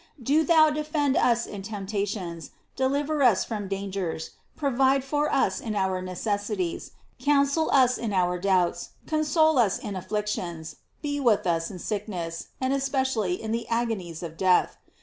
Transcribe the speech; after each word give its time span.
Do 0.23 0.43
thou 0.43 0.71
defend 0.71 1.15
us 1.15 1.45
in 1.45 1.61
temptations, 1.61 2.49
deliver 2.75 3.21
us 3.21 3.45
from 3.45 3.67
dangers, 3.67 4.31
provide 4.55 5.03
for 5.03 5.31
us 5.31 5.59
in 5.61 5.75
our 5.75 6.01
necessities, 6.01 6.93
coun 7.23 7.45
sel 7.45 7.69
us 7.69 7.99
in 7.99 8.11
our 8.11 8.39
doubts, 8.39 8.93
console 9.05 9.59
us 9.59 9.77
in 9.77 9.95
afflictions, 9.95 10.77
be 11.03 11.19
with 11.19 11.45
us 11.45 11.69
in 11.69 11.77
sickness, 11.77 12.47
and 12.59 12.73
especially 12.73 13.39
in 13.39 13.51
the 13.51 13.67
agonies 13.67 14.23
of 14.23 14.37
death. 14.37 14.79